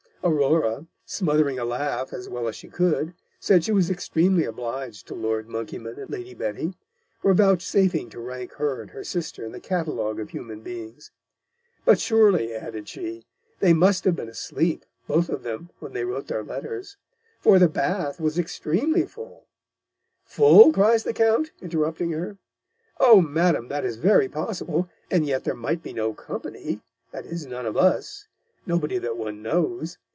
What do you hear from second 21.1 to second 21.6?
Count,